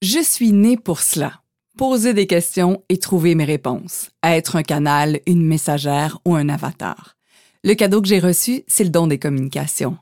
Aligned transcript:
Je 0.00 0.22
suis 0.22 0.52
née 0.52 0.76
pour 0.76 1.00
cela. 1.00 1.42
Poser 1.76 2.14
des 2.14 2.28
questions 2.28 2.84
et 2.88 2.98
trouver 2.98 3.34
mes 3.34 3.44
réponses. 3.44 4.10
Être 4.22 4.54
un 4.54 4.62
canal, 4.62 5.18
une 5.26 5.44
messagère 5.44 6.20
ou 6.24 6.36
un 6.36 6.48
avatar. 6.48 7.16
Le 7.64 7.74
cadeau 7.74 8.00
que 8.00 8.06
j'ai 8.06 8.20
reçu, 8.20 8.62
c'est 8.68 8.84
le 8.84 8.90
don 8.90 9.08
des 9.08 9.18
communications. 9.18 9.98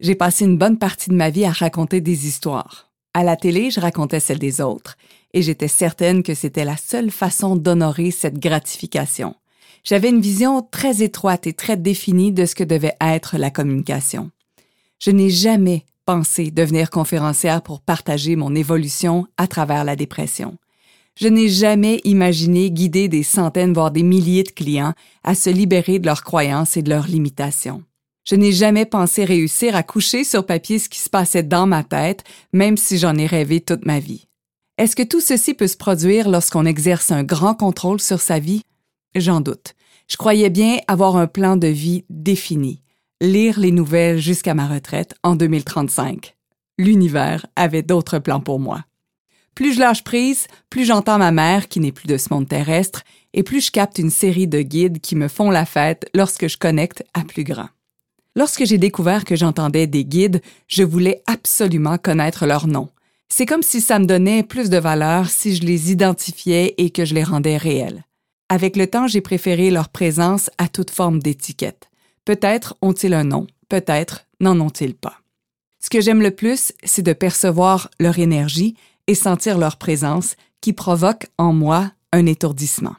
J'ai 0.00 0.16
passé 0.16 0.46
une 0.46 0.58
bonne 0.58 0.78
partie 0.78 1.10
de 1.10 1.14
ma 1.14 1.30
vie 1.30 1.44
à 1.44 1.52
raconter 1.52 2.00
des 2.00 2.26
histoires. 2.26 2.90
À 3.14 3.22
la 3.22 3.36
télé, 3.36 3.70
je 3.70 3.78
racontais 3.78 4.18
celles 4.18 4.40
des 4.40 4.60
autres, 4.60 4.96
et 5.32 5.42
j'étais 5.42 5.68
certaine 5.68 6.24
que 6.24 6.34
c'était 6.34 6.64
la 6.64 6.76
seule 6.76 7.12
façon 7.12 7.54
d'honorer 7.54 8.10
cette 8.10 8.40
gratification. 8.40 9.36
J'avais 9.84 10.10
une 10.10 10.20
vision 10.20 10.60
très 10.60 11.04
étroite 11.04 11.46
et 11.46 11.52
très 11.52 11.76
définie 11.76 12.32
de 12.32 12.46
ce 12.46 12.56
que 12.56 12.64
devait 12.64 12.96
être 13.00 13.38
la 13.38 13.52
communication. 13.52 14.32
Je 14.98 15.12
n'ai 15.12 15.30
jamais 15.30 15.84
pensé 16.06 16.52
devenir 16.52 16.88
conférencière 16.88 17.60
pour 17.60 17.80
partager 17.80 18.36
mon 18.36 18.54
évolution 18.54 19.26
à 19.36 19.48
travers 19.48 19.84
la 19.84 19.96
dépression. 19.96 20.56
Je 21.20 21.28
n'ai 21.28 21.48
jamais 21.48 22.00
imaginé 22.04 22.70
guider 22.70 23.08
des 23.08 23.22
centaines, 23.22 23.72
voire 23.74 23.90
des 23.90 24.02
milliers 24.02 24.44
de 24.44 24.50
clients 24.50 24.94
à 25.24 25.34
se 25.34 25.50
libérer 25.50 25.98
de 25.98 26.06
leurs 26.06 26.22
croyances 26.22 26.76
et 26.76 26.82
de 26.82 26.90
leurs 26.90 27.08
limitations. 27.08 27.82
Je 28.24 28.36
n'ai 28.36 28.52
jamais 28.52 28.86
pensé 28.86 29.24
réussir 29.24 29.74
à 29.74 29.82
coucher 29.82 30.24
sur 30.24 30.46
papier 30.46 30.78
ce 30.78 30.88
qui 30.88 30.98
se 30.98 31.10
passait 31.10 31.42
dans 31.42 31.66
ma 31.66 31.84
tête, 31.84 32.24
même 32.52 32.76
si 32.76 32.98
j'en 32.98 33.16
ai 33.16 33.26
rêvé 33.26 33.60
toute 33.60 33.84
ma 33.84 33.98
vie. 33.98 34.26
Est-ce 34.78 34.94
que 34.94 35.02
tout 35.02 35.20
ceci 35.20 35.54
peut 35.54 35.68
se 35.68 35.76
produire 35.76 36.28
lorsqu'on 36.28 36.66
exerce 36.66 37.10
un 37.10 37.24
grand 37.24 37.54
contrôle 37.54 38.00
sur 38.00 38.20
sa 38.20 38.38
vie? 38.38 38.62
J'en 39.14 39.40
doute. 39.40 39.74
Je 40.08 40.16
croyais 40.16 40.50
bien 40.50 40.78
avoir 40.86 41.16
un 41.16 41.26
plan 41.26 41.56
de 41.56 41.68
vie 41.68 42.04
défini 42.10 42.82
lire 43.22 43.58
les 43.58 43.70
nouvelles 43.70 44.18
jusqu'à 44.18 44.54
ma 44.54 44.66
retraite 44.66 45.14
en 45.22 45.36
2035. 45.36 46.36
L'univers 46.78 47.46
avait 47.56 47.82
d'autres 47.82 48.18
plans 48.18 48.40
pour 48.40 48.60
moi. 48.60 48.84
Plus 49.54 49.72
je 49.72 49.80
lâche 49.80 50.04
prise, 50.04 50.48
plus 50.68 50.84
j'entends 50.84 51.16
ma 51.16 51.32
mère 51.32 51.68
qui 51.68 51.80
n'est 51.80 51.92
plus 51.92 52.08
de 52.08 52.18
ce 52.18 52.32
monde 52.32 52.46
terrestre, 52.46 53.04
et 53.32 53.42
plus 53.42 53.64
je 53.64 53.70
capte 53.70 53.98
une 53.98 54.10
série 54.10 54.46
de 54.46 54.60
guides 54.60 55.00
qui 55.00 55.16
me 55.16 55.28
font 55.28 55.50
la 55.50 55.64
fête 55.64 56.10
lorsque 56.14 56.46
je 56.46 56.58
connecte 56.58 57.04
à 57.14 57.22
plus 57.22 57.44
grand. 57.44 57.68
Lorsque 58.34 58.66
j'ai 58.66 58.76
découvert 58.76 59.24
que 59.24 59.34
j'entendais 59.34 59.86
des 59.86 60.04
guides, 60.04 60.42
je 60.68 60.82
voulais 60.82 61.22
absolument 61.26 61.96
connaître 61.96 62.44
leur 62.44 62.66
nom. 62.66 62.90
C'est 63.30 63.46
comme 63.46 63.62
si 63.62 63.80
ça 63.80 63.98
me 63.98 64.04
donnait 64.04 64.42
plus 64.42 64.68
de 64.68 64.76
valeur 64.76 65.30
si 65.30 65.56
je 65.56 65.64
les 65.64 65.90
identifiais 65.90 66.74
et 66.76 66.90
que 66.90 67.06
je 67.06 67.14
les 67.14 67.24
rendais 67.24 67.56
réels. 67.56 68.04
Avec 68.50 68.76
le 68.76 68.86
temps, 68.86 69.06
j'ai 69.06 69.22
préféré 69.22 69.70
leur 69.70 69.88
présence 69.88 70.50
à 70.58 70.68
toute 70.68 70.90
forme 70.90 71.18
d'étiquette. 71.18 71.88
Peut-être 72.26 72.76
ont-ils 72.82 73.14
un 73.14 73.24
nom, 73.24 73.46
peut-être 73.68 74.26
n'en 74.40 74.60
ont-ils 74.60 74.94
pas. 74.94 75.14
Ce 75.80 75.88
que 75.88 76.00
j'aime 76.00 76.20
le 76.20 76.32
plus, 76.32 76.72
c'est 76.82 77.02
de 77.02 77.12
percevoir 77.12 77.88
leur 78.00 78.18
énergie 78.18 78.74
et 79.06 79.14
sentir 79.14 79.56
leur 79.56 79.76
présence 79.76 80.34
qui 80.60 80.72
provoque 80.72 81.28
en 81.38 81.52
moi 81.52 81.92
un 82.12 82.26
étourdissement. 82.26 82.96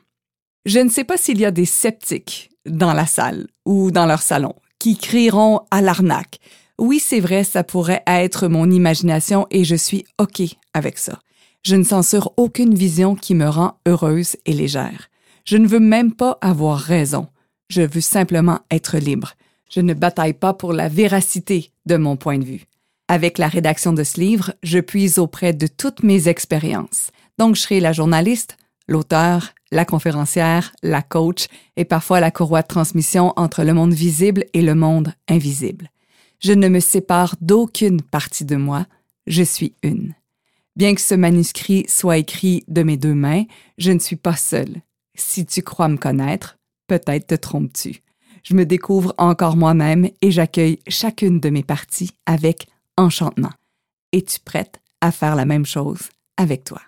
Je 0.65 0.79
ne 0.79 0.89
sais 0.89 1.03
pas 1.03 1.17
s'il 1.17 1.39
y 1.39 1.45
a 1.45 1.51
des 1.51 1.65
sceptiques 1.65 2.51
dans 2.65 2.93
la 2.93 3.05
salle 3.05 3.47
ou 3.65 3.91
dans 3.91 4.05
leur 4.05 4.21
salon 4.21 4.55
qui 4.79 4.97
crieront 4.97 5.61
à 5.71 5.81
l'arnaque. 5.81 6.39
Oui, 6.79 6.99
c'est 6.99 7.19
vrai, 7.19 7.43
ça 7.43 7.65
pourrait 7.65 8.03
être 8.07 8.47
mon 8.47 8.71
imagination 8.71 9.45
et 9.51 9.65
je 9.65 9.75
suis 9.75 10.05
OK 10.19 10.41
avec 10.73 10.97
ça. 10.97 11.19
Je 11.63 11.75
ne 11.75 11.83
censure 11.83 12.31
aucune 12.37 12.75
vision 12.75 13.15
qui 13.15 13.35
me 13.35 13.49
rend 13.49 13.79
heureuse 13.85 14.37
et 14.45 14.53
légère. 14.53 15.09
Je 15.43 15.57
ne 15.57 15.67
veux 15.67 15.81
même 15.81 16.13
pas 16.13 16.37
avoir 16.39 16.79
raison. 16.79 17.27
Je 17.69 17.81
veux 17.81 18.01
simplement 18.01 18.59
être 18.71 18.97
libre. 18.97 19.33
Je 19.69 19.81
ne 19.81 19.93
bataille 19.93 20.33
pas 20.33 20.53
pour 20.53 20.73
la 20.73 20.87
véracité 20.87 21.71
de 21.85 21.97
mon 21.97 22.15
point 22.15 22.37
de 22.37 22.45
vue. 22.45 22.65
Avec 23.09 23.37
la 23.37 23.47
rédaction 23.47 23.93
de 23.93 24.03
ce 24.03 24.19
livre, 24.19 24.53
je 24.63 24.79
puise 24.79 25.17
auprès 25.17 25.53
de 25.53 25.67
toutes 25.67 26.03
mes 26.03 26.27
expériences. 26.27 27.11
Donc, 27.37 27.55
je 27.55 27.61
serai 27.61 27.79
la 27.79 27.93
journaliste, 27.93 28.57
l'auteur, 28.87 29.53
la 29.71 29.85
conférencière, 29.85 30.73
la 30.83 31.01
coach 31.01 31.47
et 31.75 31.85
parfois 31.85 32.19
la 32.19 32.31
courroie 32.31 32.61
de 32.61 32.67
transmission 32.67 33.33
entre 33.35 33.63
le 33.63 33.73
monde 33.73 33.93
visible 33.93 34.45
et 34.53 34.61
le 34.61 34.75
monde 34.75 35.13
invisible. 35.27 35.89
Je 36.39 36.53
ne 36.53 36.69
me 36.69 36.79
sépare 36.79 37.35
d'aucune 37.41 38.01
partie 38.01 38.45
de 38.45 38.55
moi, 38.55 38.85
je 39.25 39.43
suis 39.43 39.73
une. 39.83 40.13
Bien 40.75 40.93
que 40.93 41.01
ce 41.01 41.15
manuscrit 41.15 41.85
soit 41.87 42.17
écrit 42.17 42.63
de 42.67 42.83
mes 42.83 42.97
deux 42.97 43.15
mains, 43.15 43.43
je 43.77 43.91
ne 43.91 43.99
suis 43.99 44.15
pas 44.15 44.35
seule. 44.35 44.81
Si 45.15 45.45
tu 45.45 45.63
crois 45.63 45.87
me 45.87 45.97
connaître, 45.97 46.57
peut-être 46.87 47.27
te 47.27 47.35
trompes-tu. 47.35 48.01
Je 48.43 48.53
me 48.53 48.65
découvre 48.65 49.13
encore 49.17 49.57
moi-même 49.57 50.09
et 50.21 50.31
j'accueille 50.31 50.79
chacune 50.87 51.39
de 51.39 51.49
mes 51.49 51.63
parties 51.63 52.11
avec 52.25 52.67
enchantement. 52.95 53.51
Es-tu 54.13 54.39
prête 54.39 54.79
à 55.01 55.11
faire 55.11 55.35
la 55.35 55.45
même 55.45 55.65
chose 55.65 55.99
avec 56.37 56.63
toi? 56.63 56.81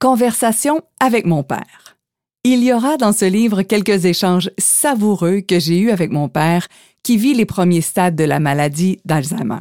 Conversation 0.00 0.82
avec 1.00 1.26
mon 1.26 1.42
père. 1.42 1.98
Il 2.42 2.62
y 2.62 2.72
aura 2.72 2.96
dans 2.96 3.12
ce 3.12 3.24
livre 3.24 3.62
quelques 3.62 4.04
échanges 4.04 4.50
savoureux 4.58 5.40
que 5.40 5.58
j'ai 5.58 5.78
eus 5.78 5.90
avec 5.90 6.10
mon 6.10 6.28
père 6.28 6.68
qui 7.02 7.16
vit 7.16 7.34
les 7.34 7.46
premiers 7.46 7.80
stades 7.80 8.16
de 8.16 8.24
la 8.24 8.40
maladie 8.40 8.98
d'Alzheimer. 9.04 9.60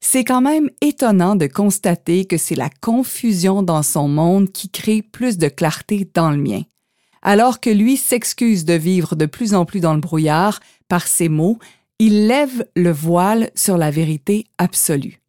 C'est 0.00 0.24
quand 0.24 0.42
même 0.42 0.70
étonnant 0.80 1.34
de 1.34 1.46
constater 1.46 2.24
que 2.24 2.36
c'est 2.36 2.54
la 2.54 2.70
confusion 2.80 3.62
dans 3.62 3.82
son 3.82 4.06
monde 4.06 4.52
qui 4.52 4.68
crée 4.68 5.02
plus 5.02 5.38
de 5.38 5.48
clarté 5.48 6.08
dans 6.12 6.30
le 6.30 6.36
mien 6.36 6.62
alors 7.24 7.58
que 7.58 7.70
lui 7.70 7.96
s'excuse 7.96 8.64
de 8.64 8.74
vivre 8.74 9.16
de 9.16 9.26
plus 9.26 9.54
en 9.54 9.64
plus 9.64 9.80
dans 9.80 9.94
le 9.94 10.00
brouillard 10.00 10.60
par 10.88 11.06
ses 11.06 11.28
mots, 11.28 11.58
il 11.98 12.26
lève 12.26 12.66
le 12.76 12.92
voile 12.92 13.50
sur 13.54 13.78
la 13.78 13.90
vérité 13.90 14.46
absolue. 14.58 15.20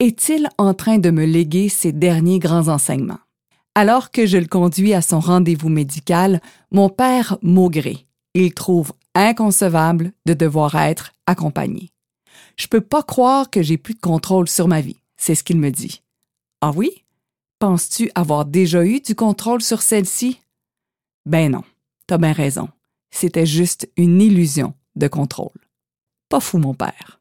Est-il 0.00 0.48
en 0.58 0.74
train 0.74 0.98
de 0.98 1.10
me 1.10 1.24
léguer 1.24 1.68
ses 1.68 1.92
derniers 1.92 2.38
grands 2.38 2.68
enseignements? 2.68 3.20
Alors 3.74 4.10
que 4.10 4.26
je 4.26 4.38
le 4.38 4.46
conduis 4.46 4.94
à 4.94 5.02
son 5.02 5.20
rendez-vous 5.20 5.68
médical, 5.68 6.40
mon 6.70 6.88
père 6.88 7.38
maugré. 7.42 8.06
Il 8.34 8.54
trouve 8.54 8.92
inconcevable 9.14 10.12
de 10.24 10.34
devoir 10.34 10.74
être 10.76 11.12
accompagné. 11.26 11.90
Je 12.56 12.68
peux 12.68 12.80
pas 12.80 13.02
croire 13.02 13.50
que 13.50 13.62
j'ai 13.62 13.76
plus 13.76 13.94
de 13.94 14.00
contrôle 14.00 14.48
sur 14.48 14.68
ma 14.68 14.80
vie, 14.80 14.96
c'est 15.16 15.34
ce 15.34 15.44
qu'il 15.44 15.58
me 15.58 15.70
dit. 15.70 16.02
Ah 16.62 16.72
oui? 16.74 17.04
Penses-tu 17.58 18.10
avoir 18.14 18.44
déjà 18.46 18.84
eu 18.84 19.00
du 19.00 19.14
contrôle 19.14 19.62
sur 19.62 19.82
celle-ci? 19.82 20.40
Ben 21.26 21.50
non, 21.50 21.62
t'as 22.06 22.18
bien 22.18 22.32
raison. 22.32 22.68
C'était 23.10 23.46
juste 23.46 23.90
une 23.96 24.22
illusion 24.22 24.74
de 24.94 25.08
contrôle. 25.08 25.50
Pas 26.28 26.40
fou, 26.40 26.58
mon 26.58 26.72
père. 26.72 27.20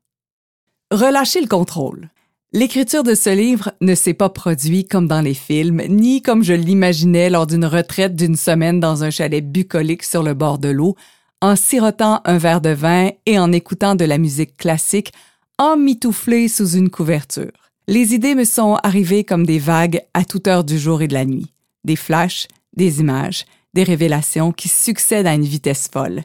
Relâcher 0.92 1.42
le 1.42 1.48
contrôle. 1.48 2.10
L'écriture 2.54 3.04
de 3.04 3.16
ce 3.16 3.32
livre 3.32 3.74
ne 3.82 3.96
s'est 3.96 4.14
pas 4.14 4.30
produite 4.30 4.90
comme 4.90 5.08
dans 5.08 5.22
les 5.22 5.34
films, 5.34 5.82
ni 5.90 6.22
comme 6.22 6.44
je 6.44 6.54
l'imaginais 6.54 7.30
lors 7.30 7.48
d'une 7.48 7.66
retraite 7.66 8.16
d'une 8.16 8.36
semaine 8.36 8.80
dans 8.80 9.04
un 9.04 9.10
chalet 9.10 9.46
bucolique 9.46 10.04
sur 10.04 10.24
le 10.24 10.36
bord 10.36 10.60
de 10.60 10.70
l'eau, 10.70 10.96
en 11.42 11.56
sirotant 11.56 12.22
un 12.26 12.38
verre 12.38 12.62
de 12.62 12.70
vin 12.70 13.10
et 13.26 13.40
en 13.40 13.52
écoutant 13.52 13.96
de 13.96 14.06
la 14.06 14.18
musique 14.20 14.56
classique, 14.56 15.12
emmitouflé 15.58 16.48
sous 16.48 16.76
une 16.76 16.90
couverture. 16.90 17.52
Les 17.88 18.14
idées 18.14 18.36
me 18.36 18.46
sont 18.46 18.76
arrivées 18.84 19.24
comme 19.24 19.46
des 19.46 19.60
vagues 19.60 20.02
à 20.14 20.24
toute 20.24 20.48
heure 20.48 20.64
du 20.64 20.78
jour 20.78 21.02
et 21.02 21.08
de 21.08 21.14
la 21.14 21.26
nuit. 21.26 21.52
Des 21.84 21.96
flashs, 21.96 22.48
des 22.76 23.00
images, 23.00 23.46
des 23.75 23.84
révélations 23.84 24.52
qui 24.52 24.69
succèdent 24.69 25.28
à 25.28 25.36
une 25.36 25.44
vitesse 25.44 25.88
folle. 25.91 26.24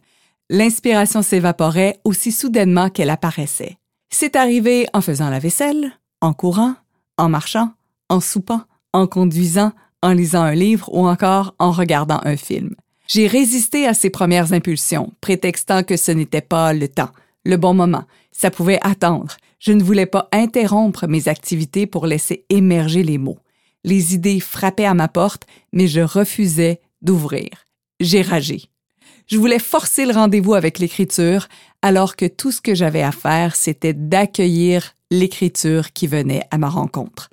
L'inspiration 0.48 1.20
s'évaporait 1.20 2.00
aussi 2.04 2.32
soudainement 2.32 2.88
qu'elle 2.88 3.10
apparaissait. 3.10 3.76
C'est 4.08 4.36
arrivé 4.36 4.86
en 4.94 5.02
faisant 5.02 5.28
la 5.28 5.38
vaisselle, 5.38 5.92
en 6.22 6.32
courant, 6.32 6.74
en 7.18 7.28
marchant, 7.28 7.72
en 8.08 8.20
soupant, 8.20 8.62
en 8.92 9.06
conduisant, 9.06 9.72
en 10.02 10.12
lisant 10.12 10.42
un 10.42 10.54
livre 10.54 10.88
ou 10.92 11.06
encore 11.06 11.54
en 11.58 11.70
regardant 11.70 12.20
un 12.24 12.36
film. 12.36 12.74
J'ai 13.06 13.26
résisté 13.26 13.86
à 13.86 13.94
ces 13.94 14.10
premières 14.10 14.52
impulsions, 14.52 15.12
prétextant 15.20 15.82
que 15.82 15.96
ce 15.96 16.12
n'était 16.12 16.40
pas 16.40 16.72
le 16.72 16.88
temps, 16.88 17.10
le 17.44 17.56
bon 17.56 17.74
moment, 17.74 18.04
ça 18.32 18.50
pouvait 18.50 18.78
attendre. 18.82 19.36
Je 19.58 19.72
ne 19.72 19.82
voulais 19.82 20.06
pas 20.06 20.28
interrompre 20.32 21.06
mes 21.06 21.28
activités 21.28 21.86
pour 21.86 22.06
laisser 22.06 22.44
émerger 22.48 23.02
les 23.02 23.18
mots. 23.18 23.38
Les 23.82 24.14
idées 24.14 24.40
frappaient 24.40 24.84
à 24.84 24.94
ma 24.94 25.08
porte, 25.08 25.46
mais 25.72 25.88
je 25.88 26.00
refusais 26.00 26.80
d'ouvrir. 27.02 27.50
J'ai 28.00 28.22
ragé. 28.22 28.64
Je 29.26 29.38
voulais 29.38 29.58
forcer 29.58 30.06
le 30.06 30.12
rendez-vous 30.12 30.54
avec 30.54 30.78
l'écriture, 30.78 31.48
alors 31.82 32.16
que 32.16 32.26
tout 32.26 32.50
ce 32.50 32.60
que 32.60 32.74
j'avais 32.74 33.02
à 33.02 33.12
faire, 33.12 33.54
c'était 33.54 33.94
d'accueillir 33.94 34.94
l'écriture 35.10 35.92
qui 35.92 36.06
venait 36.06 36.42
à 36.50 36.58
ma 36.58 36.68
rencontre. 36.68 37.30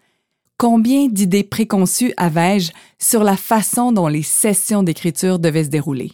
Combien 0.58 1.08
d'idées 1.08 1.44
préconçues 1.44 2.14
avais-je 2.18 2.72
sur 3.00 3.24
la 3.24 3.38
façon 3.38 3.92
dont 3.92 4.08
les 4.08 4.24
sessions 4.24 4.84
d'écriture 4.84 5.40
devaient 5.40 5.66
se 5.66 5.70
dérouler? 5.70 6.14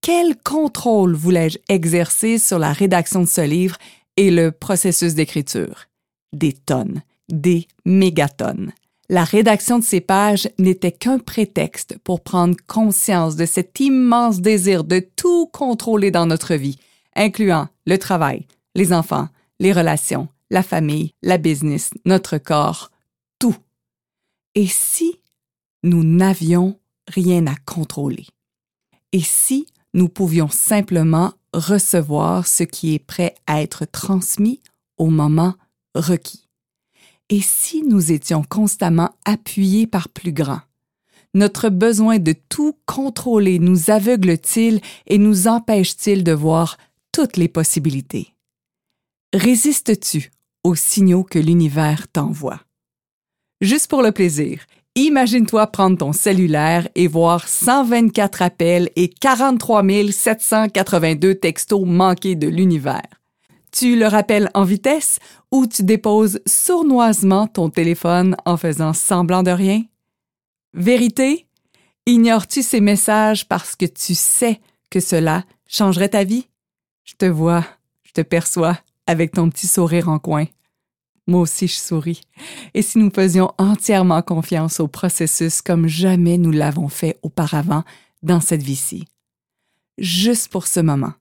Quel 0.00 0.36
contrôle 0.36 1.14
voulais-je 1.14 1.58
exercer 1.68 2.38
sur 2.38 2.58
la 2.58 2.72
rédaction 2.72 3.22
de 3.22 3.26
ce 3.26 3.40
livre 3.40 3.76
et 4.16 4.30
le 4.30 4.52
processus 4.52 5.14
d'écriture? 5.14 5.86
Des 6.32 6.52
tonnes, 6.52 7.02
des 7.28 7.66
mégatonnes. 7.84 8.72
La 9.10 9.24
rédaction 9.24 9.78
de 9.78 9.84
ces 9.84 10.00
pages 10.00 10.48
n'était 10.58 10.92
qu'un 10.92 11.18
prétexte 11.18 11.98
pour 12.04 12.22
prendre 12.22 12.56
conscience 12.66 13.36
de 13.36 13.44
cet 13.44 13.78
immense 13.80 14.40
désir 14.40 14.82
de 14.82 15.06
tout 15.16 15.46
contrôler 15.46 16.10
dans 16.10 16.24
notre 16.24 16.54
vie, 16.54 16.78
incluant 17.14 17.68
le 17.86 17.98
travail, 17.98 18.46
les 18.74 18.94
enfants, 18.94 19.28
les 19.60 19.72
relations, 19.72 20.28
la 20.50 20.62
famille, 20.62 21.12
la 21.22 21.36
business, 21.36 21.90
notre 22.06 22.38
corps, 22.38 22.90
tout. 23.38 23.56
Et 24.54 24.66
si 24.66 25.20
nous 25.82 26.02
n'avions 26.02 26.78
rien 27.06 27.46
à 27.46 27.56
contrôler? 27.66 28.26
Et 29.12 29.20
si 29.20 29.66
nous 29.92 30.08
pouvions 30.08 30.48
simplement 30.48 31.34
recevoir 31.52 32.46
ce 32.46 32.64
qui 32.64 32.94
est 32.94 33.04
prêt 33.04 33.34
à 33.46 33.60
être 33.60 33.84
transmis 33.84 34.62
au 34.96 35.10
moment 35.10 35.54
requis? 35.94 36.43
Et 37.30 37.40
si 37.40 37.82
nous 37.82 38.12
étions 38.12 38.42
constamment 38.42 39.10
appuyés 39.24 39.86
par 39.86 40.10
plus 40.10 40.32
grand? 40.32 40.60
Notre 41.32 41.70
besoin 41.70 42.18
de 42.18 42.34
tout 42.48 42.76
contrôler 42.86 43.58
nous 43.58 43.90
aveugle-t-il 43.90 44.80
et 45.06 45.18
nous 45.18 45.48
empêche-t-il 45.48 46.22
de 46.22 46.32
voir 46.32 46.76
toutes 47.12 47.36
les 47.36 47.48
possibilités? 47.48 48.34
Résistes-tu 49.32 50.30
aux 50.64 50.74
signaux 50.74 51.24
que 51.24 51.38
l'univers 51.38 52.08
t'envoie? 52.08 52.60
Juste 53.60 53.88
pour 53.88 54.02
le 54.02 54.12
plaisir, 54.12 54.66
imagine-toi 54.94 55.66
prendre 55.68 55.96
ton 55.96 56.12
cellulaire 56.12 56.88
et 56.94 57.08
voir 57.08 57.48
124 57.48 58.42
appels 58.42 58.90
et 58.96 59.08
43 59.08 59.82
782 60.12 61.36
textos 61.36 61.86
manqués 61.86 62.36
de 62.36 62.48
l'univers. 62.48 63.23
Tu 63.76 63.96
le 63.98 64.06
rappelles 64.06 64.50
en 64.54 64.62
vitesse 64.62 65.18
ou 65.50 65.66
tu 65.66 65.82
déposes 65.82 66.38
sournoisement 66.46 67.48
ton 67.48 67.70
téléphone 67.70 68.36
en 68.44 68.56
faisant 68.56 68.92
semblant 68.92 69.42
de 69.42 69.50
rien? 69.50 69.82
Vérité? 70.74 71.48
Ignores-tu 72.06 72.62
ces 72.62 72.80
messages 72.80 73.48
parce 73.48 73.74
que 73.74 73.86
tu 73.86 74.14
sais 74.14 74.60
que 74.90 75.00
cela 75.00 75.44
changerait 75.66 76.10
ta 76.10 76.22
vie? 76.22 76.46
Je 77.02 77.14
te 77.14 77.24
vois, 77.24 77.66
je 78.04 78.12
te 78.12 78.20
perçois 78.20 78.78
avec 79.08 79.32
ton 79.32 79.50
petit 79.50 79.66
sourire 79.66 80.08
en 80.08 80.20
coin. 80.20 80.44
Moi 81.26 81.40
aussi, 81.40 81.66
je 81.66 81.74
souris. 81.74 82.20
Et 82.74 82.82
si 82.82 82.98
nous 82.98 83.10
faisions 83.10 83.50
entièrement 83.58 84.22
confiance 84.22 84.78
au 84.78 84.86
processus 84.86 85.62
comme 85.62 85.88
jamais 85.88 86.38
nous 86.38 86.52
l'avons 86.52 86.88
fait 86.88 87.18
auparavant 87.22 87.82
dans 88.22 88.40
cette 88.40 88.62
vie-ci? 88.62 89.08
Juste 89.98 90.52
pour 90.52 90.68
ce 90.68 90.78
moment, 90.78 91.14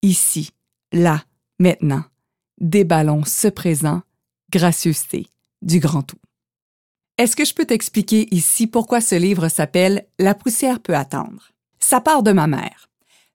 ici, 0.00 0.52
là, 0.92 1.24
maintenant, 1.60 2.02
déballons 2.60 3.22
ce 3.24 3.46
présent, 3.46 4.02
gracieuseté 4.50 5.28
du 5.62 5.78
grand 5.78 6.02
tout. 6.02 6.18
Est-ce 7.18 7.36
que 7.36 7.44
je 7.44 7.54
peux 7.54 7.66
t'expliquer 7.66 8.26
ici 8.34 8.66
pourquoi 8.66 9.00
ce 9.00 9.14
livre 9.14 9.48
s'appelle 9.48 10.06
La 10.18 10.34
poussière 10.34 10.80
peut 10.80 10.96
attendre? 10.96 11.52
Ça 11.78 12.00
part 12.00 12.22
de 12.22 12.32
ma 12.32 12.46
mère. 12.46 12.88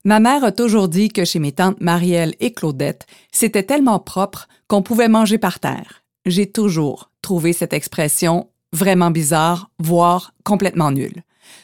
Ma 0.04 0.20
mère 0.20 0.44
a 0.44 0.52
toujours 0.52 0.88
dit 0.88 1.08
que 1.08 1.24
chez 1.24 1.38
mes 1.38 1.52
tantes 1.52 1.80
Marielle 1.80 2.34
et 2.40 2.52
Claudette, 2.52 3.06
c'était 3.32 3.62
tellement 3.62 4.00
propre 4.00 4.48
qu'on 4.68 4.82
pouvait 4.82 5.08
manger 5.08 5.38
par 5.38 5.60
terre. 5.60 6.02
J'ai 6.26 6.50
toujours 6.50 7.10
trouvé 7.22 7.52
cette 7.52 7.72
expression 7.72 8.48
vraiment 8.72 9.10
bizarre, 9.10 9.70
voire 9.78 10.34
complètement 10.44 10.90
nulle. 10.90 11.22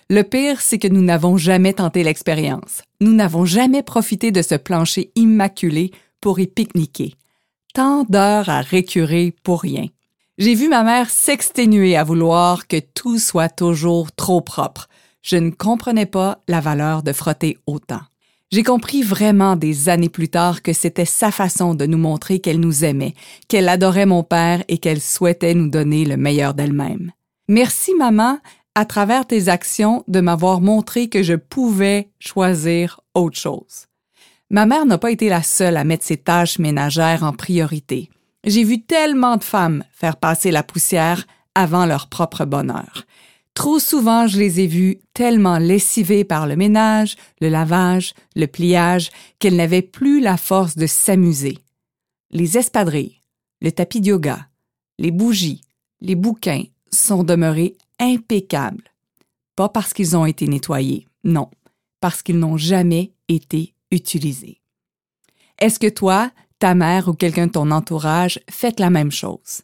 Le 0.08 0.22
pire, 0.22 0.60
c'est 0.60 0.78
que 0.78 0.88
nous 0.88 1.02
n'avons 1.02 1.36
jamais 1.36 1.72
tenté 1.72 2.04
l'expérience. 2.04 2.82
Nous 3.00 3.12
n'avons 3.12 3.44
jamais 3.44 3.82
profité 3.82 4.30
de 4.30 4.42
ce 4.42 4.54
plancher 4.54 5.10
immaculé 5.16 5.90
pour 6.22 6.40
y 6.40 6.46
pique-niquer. 6.46 7.16
Tant 7.74 8.04
d'heures 8.04 8.48
à 8.48 8.62
récurer 8.62 9.34
pour 9.42 9.60
rien. 9.60 9.86
J'ai 10.38 10.54
vu 10.54 10.68
ma 10.68 10.82
mère 10.82 11.10
s'exténuer 11.10 11.96
à 11.96 12.04
vouloir 12.04 12.66
que 12.66 12.78
tout 12.78 13.18
soit 13.18 13.50
toujours 13.50 14.12
trop 14.12 14.40
propre. 14.40 14.88
Je 15.20 15.36
ne 15.36 15.50
comprenais 15.50 16.06
pas 16.06 16.40
la 16.48 16.60
valeur 16.60 17.02
de 17.02 17.12
frotter 17.12 17.58
autant. 17.66 18.00
J'ai 18.50 18.62
compris 18.62 19.02
vraiment 19.02 19.56
des 19.56 19.88
années 19.88 20.08
plus 20.08 20.28
tard 20.28 20.62
que 20.62 20.72
c'était 20.72 21.06
sa 21.06 21.30
façon 21.30 21.74
de 21.74 21.86
nous 21.86 21.98
montrer 21.98 22.38
qu'elle 22.38 22.60
nous 22.60 22.84
aimait, 22.84 23.14
qu'elle 23.48 23.68
adorait 23.68 24.06
mon 24.06 24.22
père 24.22 24.62
et 24.68 24.78
qu'elle 24.78 25.00
souhaitait 25.00 25.54
nous 25.54 25.68
donner 25.68 26.04
le 26.04 26.16
meilleur 26.16 26.52
d'elle-même. 26.52 27.12
Merci 27.48 27.94
maman, 27.94 28.38
à 28.74 28.84
travers 28.84 29.26
tes 29.26 29.48
actions, 29.48 30.04
de 30.06 30.20
m'avoir 30.20 30.60
montré 30.60 31.08
que 31.08 31.22
je 31.22 31.34
pouvais 31.34 32.10
choisir 32.18 33.00
autre 33.14 33.38
chose. 33.38 33.86
Ma 34.52 34.66
mère 34.66 34.84
n'a 34.84 34.98
pas 34.98 35.10
été 35.10 35.30
la 35.30 35.42
seule 35.42 35.78
à 35.78 35.84
mettre 35.84 36.04
ses 36.04 36.18
tâches 36.18 36.58
ménagères 36.58 37.22
en 37.22 37.32
priorité. 37.32 38.10
J'ai 38.44 38.64
vu 38.64 38.82
tellement 38.82 39.38
de 39.38 39.44
femmes 39.44 39.82
faire 39.92 40.18
passer 40.18 40.50
la 40.50 40.62
poussière 40.62 41.26
avant 41.54 41.86
leur 41.86 42.10
propre 42.10 42.44
bonheur. 42.44 43.04
Trop 43.54 43.78
souvent, 43.78 44.26
je 44.26 44.38
les 44.38 44.60
ai 44.60 44.66
vues 44.66 44.98
tellement 45.14 45.56
lessivées 45.56 46.24
par 46.24 46.46
le 46.46 46.56
ménage, 46.56 47.16
le 47.40 47.48
lavage, 47.48 48.12
le 48.36 48.46
pliage, 48.46 49.10
qu'elles 49.38 49.56
n'avaient 49.56 49.80
plus 49.80 50.20
la 50.20 50.36
force 50.36 50.76
de 50.76 50.86
s'amuser. 50.86 51.56
Les 52.30 52.58
espadrilles, 52.58 53.22
le 53.62 53.72
tapis 53.72 54.02
de 54.02 54.08
yoga, 54.08 54.48
les 54.98 55.12
bougies, 55.12 55.62
les 56.02 56.14
bouquins 56.14 56.64
sont 56.90 57.24
demeurés 57.24 57.74
impeccables. 57.98 58.92
Pas 59.56 59.70
parce 59.70 59.94
qu'ils 59.94 60.14
ont 60.14 60.26
été 60.26 60.46
nettoyés, 60.46 61.06
non, 61.24 61.48
parce 62.00 62.22
qu'ils 62.22 62.38
n'ont 62.38 62.58
jamais 62.58 63.12
été 63.28 63.72
utilisés. 63.92 64.60
Est-ce 65.58 65.78
que 65.78 65.88
toi, 65.88 66.32
ta 66.58 66.74
mère 66.74 67.06
ou 67.06 67.12
quelqu'un 67.12 67.46
de 67.46 67.52
ton 67.52 67.70
entourage 67.70 68.40
fait 68.50 68.80
la 68.80 68.90
même 68.90 69.12
chose? 69.12 69.62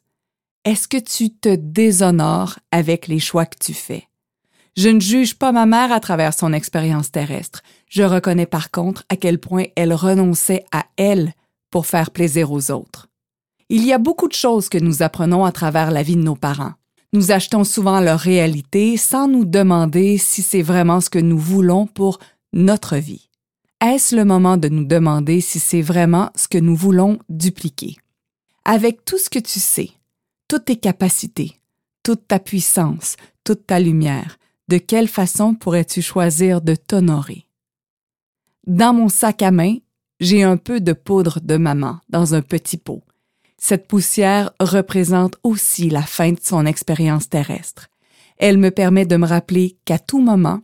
Est-ce 0.65 0.87
que 0.87 0.99
tu 0.99 1.31
te 1.31 1.55
déshonores 1.55 2.59
avec 2.71 3.09
les 3.09 3.19
choix 3.19 3.47
que 3.47 3.59
tu 3.59 3.75
fais? 3.75 4.05
Je 4.77 4.91
ne 4.91 5.01
juge 5.01 5.35
pas 5.35 5.51
ma 5.51 5.67
mère 5.67 5.91
à 5.91 5.99
travers 5.99 6.35
son 6.35 6.53
expérience 6.53 7.11
terrestre. 7.11 7.63
Je 7.89 8.05
reconnais 8.05 8.47
par 8.47 8.71
contre 8.71 9.03
à 9.09 9.17
quel 9.17 9.41
point 9.41 9.65
elle 9.75 9.93
renonçait 9.93 10.65
à 10.71 10.85
elle 10.97 11.33
pour 11.71 11.87
faire 11.87 12.13
plaisir 12.13 12.53
aux 12.53 12.71
autres. 12.71 13.09
Il 13.71 13.85
y 13.85 13.93
a 13.93 13.99
beaucoup 13.99 14.29
de 14.29 14.35
choses 14.35 14.69
que 14.69 14.79
nous 14.79 15.03
apprenons 15.03 15.45
à 15.45 15.53
travers 15.53 15.91
la 15.91 16.03
vie 16.03 16.17
de 16.17 16.23
nos 16.23 16.37
parents. 16.37 16.75
Nous 17.13 17.33
achetons 17.33 17.65
souvent 17.65 18.01
leur 18.01 18.21
réalité 18.21 18.97
sans 18.97 19.27
nous 19.27 19.45
demander 19.45 20.17
si 20.17 20.43
c'est 20.43 20.63
vraiment 20.63 21.01
ce 21.01 21.11
que 21.11 21.19
nous 21.19 21.39
voulons 21.39 21.87
pour 21.87 22.19
notre 22.53 22.97
vie 22.97 23.28
est-ce 23.81 24.17
le 24.17 24.25
moment 24.25 24.57
de 24.57 24.69
nous 24.69 24.85
demander 24.85 25.41
si 25.41 25.59
c'est 25.59 25.83
vraiment 25.83 26.31
ce 26.35 26.49
que 26.49 26.59
nous 26.59 26.75
voulons 26.75 27.19
dupliquer? 27.29 27.97
Avec 28.65 29.05
tout 29.05 29.19
ce 29.19 29.31
que 29.31 29.39
tu 29.39 29.61
sais, 29.61 29.91
toutes 30.49 30.67
tes 30.67 30.77
capacités, 30.77 31.61
toute 32.03 32.27
ta 32.27 32.39
puissance, 32.39 33.17
toute 33.45 33.67
ta 33.67 33.79
lumière, 33.79 34.39
de 34.69 34.79
quelle 34.79 35.09
façon 35.09 35.55
pourrais-tu 35.55 36.03
choisir 36.03 36.61
de 36.61 36.75
t'honorer? 36.75 37.47
Dans 38.67 38.93
mon 38.93 39.09
sac 39.09 39.43
à 39.43 39.51
main, 39.51 39.77
j'ai 40.21 40.43
un 40.43 40.57
peu 40.57 40.81
de 40.81 40.93
poudre 40.93 41.41
de 41.41 41.57
maman 41.57 42.01
dans 42.09 42.35
un 42.35 42.43
petit 42.43 42.77
pot. 42.77 43.03
Cette 43.57 43.89
poussière 43.89 44.51
représente 44.61 45.37
aussi 45.43 45.89
la 45.89 46.03
fin 46.03 46.33
de 46.33 46.41
son 46.43 46.67
expérience 46.67 47.29
terrestre. 47.29 47.89
Elle 48.37 48.59
me 48.59 48.71
permet 48.71 49.07
de 49.07 49.17
me 49.17 49.27
rappeler 49.27 49.79
qu'à 49.85 49.99
tout 49.99 50.21
moment, 50.21 50.61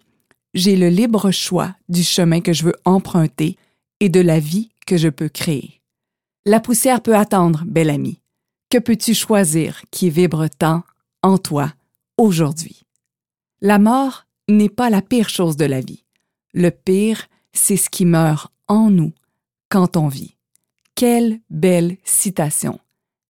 j'ai 0.55 0.77
le 0.77 0.89
libre 0.89 1.31
choix 1.31 1.75
du 1.89 2.03
chemin 2.03 2.41
que 2.41 2.53
je 2.53 2.65
veux 2.65 2.77
emprunter 2.85 3.59
et 4.01 4.09
de 4.09 4.21
la 4.21 4.39
vie 4.39 4.71
que 4.87 4.97
je 4.97 5.09
peux 5.09 5.29
créer. 5.29 5.83
La 6.47 6.61
poussière 6.61 7.03
peut 7.03 7.17
attendre, 7.17 7.65
bel 7.67 7.91
ami. 7.91 8.21
Que 8.71 8.79
peux-tu 8.79 9.15
choisir 9.15 9.83
qui 9.91 10.11
vibre 10.11 10.49
tant 10.49 10.85
en 11.23 11.39
toi 11.39 11.73
aujourd'hui? 12.17 12.83
La 13.61 13.79
mort 13.79 14.27
n'est 14.49 14.69
pas 14.69 14.91
la 14.91 15.03
pire 15.03 15.29
chose 15.29 15.57
de 15.57 15.65
la 15.65 15.81
vie. 15.81 16.05
Le 16.53 16.71
pire, 16.71 17.27
c'est 17.53 17.77
ce 17.77 17.91
qui 17.91 18.05
meurt 18.05 18.53
en 18.69 18.91
nous 18.91 19.13
quand 19.69 19.97
on 19.97 20.09
vit. 20.09 20.37
Quelle 20.95 21.41
belle 21.51 21.97
citation 22.05 22.79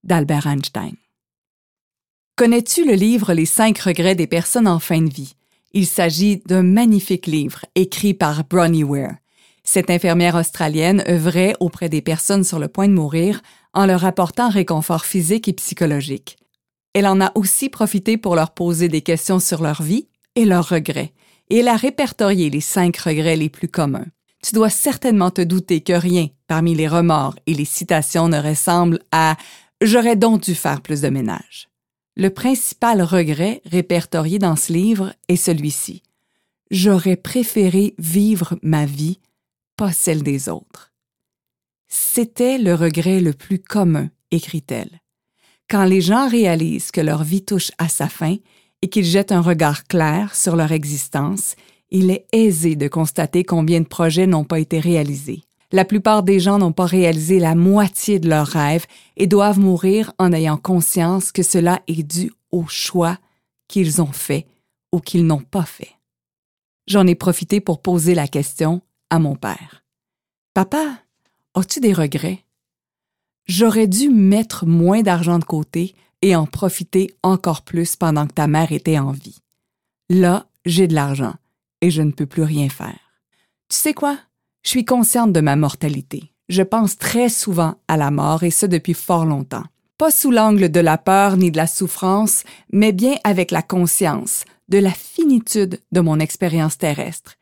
d'Albert 0.02 0.46
Einstein. 0.46 0.96
Connais-tu 2.36 2.84
le 2.84 2.94
livre 2.94 3.32
Les 3.32 3.46
cinq 3.46 3.78
regrets 3.78 4.16
des 4.16 4.26
personnes 4.26 4.68
en 4.68 4.80
fin 4.80 5.00
de 5.00 5.12
vie? 5.12 5.34
Il 5.76 5.88
s'agit 5.88 6.36
d'un 6.46 6.62
magnifique 6.62 7.26
livre 7.26 7.66
écrit 7.74 8.14
par 8.14 8.44
Bronnie 8.44 8.84
Ware. 8.84 9.16
Cette 9.64 9.90
infirmière 9.90 10.36
australienne 10.36 11.02
œuvrait 11.08 11.56
auprès 11.58 11.88
des 11.88 12.00
personnes 12.00 12.44
sur 12.44 12.60
le 12.60 12.68
point 12.68 12.86
de 12.86 12.92
mourir 12.92 13.40
en 13.72 13.84
leur 13.84 14.04
apportant 14.04 14.48
réconfort 14.50 15.04
physique 15.04 15.48
et 15.48 15.52
psychologique. 15.52 16.36
Elle 16.92 17.08
en 17.08 17.20
a 17.20 17.32
aussi 17.34 17.70
profité 17.70 18.16
pour 18.16 18.36
leur 18.36 18.54
poser 18.54 18.86
des 18.86 19.00
questions 19.00 19.40
sur 19.40 19.62
leur 19.64 19.82
vie 19.82 20.06
et 20.36 20.44
leurs 20.44 20.68
regrets, 20.68 21.12
et 21.50 21.58
elle 21.58 21.68
a 21.68 21.76
répertorié 21.76 22.50
les 22.50 22.60
cinq 22.60 22.96
regrets 22.98 23.36
les 23.36 23.48
plus 23.48 23.68
communs. 23.68 24.06
Tu 24.44 24.54
dois 24.54 24.70
certainement 24.70 25.32
te 25.32 25.40
douter 25.40 25.80
que 25.80 25.92
rien 25.92 26.28
parmi 26.46 26.76
les 26.76 26.86
remords 26.86 27.34
et 27.48 27.54
les 27.54 27.64
citations 27.64 28.28
ne 28.28 28.40
ressemble 28.40 29.00
à 29.10 29.36
J'aurais 29.80 30.16
donc 30.16 30.42
dû 30.42 30.54
faire 30.54 30.80
plus 30.82 31.00
de 31.00 31.08
ménage. 31.08 31.68
Le 32.16 32.30
principal 32.30 33.02
regret 33.02 33.60
répertorié 33.64 34.38
dans 34.38 34.54
ce 34.54 34.72
livre 34.72 35.12
est 35.28 35.36
celui-ci. 35.36 36.02
J'aurais 36.70 37.16
préféré 37.16 37.94
vivre 37.98 38.56
ma 38.62 38.86
vie, 38.86 39.18
pas 39.76 39.92
celle 39.92 40.22
des 40.22 40.48
autres. 40.48 40.92
C'était 41.88 42.58
le 42.58 42.74
regret 42.74 43.20
le 43.20 43.32
plus 43.32 43.58
commun, 43.58 44.10
écrit-elle. 44.30 45.00
Quand 45.68 45.84
les 45.84 46.00
gens 46.00 46.28
réalisent 46.28 46.90
que 46.90 47.00
leur 47.00 47.24
vie 47.24 47.44
touche 47.44 47.72
à 47.78 47.88
sa 47.88 48.08
fin 48.08 48.36
et 48.82 48.88
qu'ils 48.88 49.04
jettent 49.04 49.32
un 49.32 49.40
regard 49.40 49.84
clair 49.84 50.34
sur 50.36 50.56
leur 50.56 50.72
existence, 50.72 51.56
il 51.90 52.10
est 52.10 52.26
aisé 52.32 52.76
de 52.76 52.88
constater 52.88 53.44
combien 53.44 53.80
de 53.80 53.86
projets 53.86 54.26
n'ont 54.26 54.44
pas 54.44 54.60
été 54.60 54.78
réalisés. 54.78 55.42
La 55.74 55.84
plupart 55.84 56.22
des 56.22 56.38
gens 56.38 56.58
n'ont 56.58 56.70
pas 56.70 56.86
réalisé 56.86 57.40
la 57.40 57.56
moitié 57.56 58.20
de 58.20 58.28
leurs 58.28 58.46
rêves 58.46 58.86
et 59.16 59.26
doivent 59.26 59.58
mourir 59.58 60.12
en 60.18 60.32
ayant 60.32 60.56
conscience 60.56 61.32
que 61.32 61.42
cela 61.42 61.82
est 61.88 62.04
dû 62.04 62.30
au 62.52 62.68
choix 62.68 63.18
qu'ils 63.66 64.00
ont 64.00 64.12
fait 64.12 64.46
ou 64.92 65.00
qu'ils 65.00 65.26
n'ont 65.26 65.42
pas 65.42 65.64
fait. 65.64 65.90
J'en 66.86 67.08
ai 67.08 67.16
profité 67.16 67.60
pour 67.60 67.82
poser 67.82 68.14
la 68.14 68.28
question 68.28 68.82
à 69.10 69.18
mon 69.18 69.34
père. 69.34 69.84
Papa, 70.54 71.00
as-tu 71.56 71.80
des 71.80 71.92
regrets? 71.92 72.44
J'aurais 73.46 73.88
dû 73.88 74.10
mettre 74.10 74.66
moins 74.66 75.02
d'argent 75.02 75.40
de 75.40 75.44
côté 75.44 75.96
et 76.22 76.36
en 76.36 76.46
profiter 76.46 77.16
encore 77.24 77.62
plus 77.62 77.96
pendant 77.96 78.28
que 78.28 78.34
ta 78.34 78.46
mère 78.46 78.70
était 78.70 79.00
en 79.00 79.10
vie. 79.10 79.40
Là, 80.08 80.46
j'ai 80.66 80.86
de 80.86 80.94
l'argent 80.94 81.34
et 81.80 81.90
je 81.90 82.02
ne 82.02 82.12
peux 82.12 82.26
plus 82.26 82.44
rien 82.44 82.68
faire. 82.68 83.00
Tu 83.68 83.76
sais 83.76 83.92
quoi? 83.92 84.20
Je 84.64 84.70
suis 84.70 84.86
consciente 84.86 85.32
de 85.32 85.40
ma 85.40 85.56
mortalité. 85.56 86.32
Je 86.48 86.62
pense 86.62 86.96
très 86.96 87.28
souvent 87.28 87.74
à 87.86 87.98
la 87.98 88.10
mort 88.10 88.44
et 88.44 88.50
ce 88.50 88.64
depuis 88.64 88.94
fort 88.94 89.26
longtemps. 89.26 89.64
Pas 89.98 90.10
sous 90.10 90.30
l'angle 90.30 90.70
de 90.70 90.80
la 90.80 90.96
peur 90.96 91.36
ni 91.36 91.50
de 91.50 91.58
la 91.58 91.66
souffrance, 91.66 92.44
mais 92.72 92.92
bien 92.92 93.16
avec 93.24 93.50
la 93.50 93.60
conscience 93.60 94.44
de 94.70 94.78
la 94.78 94.90
finitude 94.90 95.80
de 95.92 96.00
mon 96.00 96.18
expérience 96.18 96.78
terrestre. 96.78 97.34